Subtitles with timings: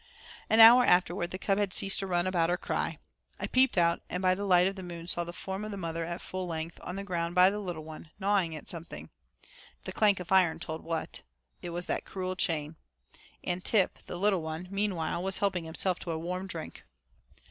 [0.49, 2.97] An hour afterward the cub had ceased to run about or cry.
[3.39, 5.77] I peeped out, and by the light of the moon saw the form of the
[5.77, 9.11] mother at full length on the ground by the little one, gnawing at something
[9.83, 11.21] the clank of iron told what,
[11.61, 12.77] it was that cruel chain.
[13.43, 16.83] And Tip, the little one, meanwhile was helping himself to a warm drink.